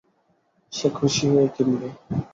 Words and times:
সে 0.73 0.87
খুশি 0.97 1.25
হয়ে 1.31 1.47
কিনবে। 1.55 1.87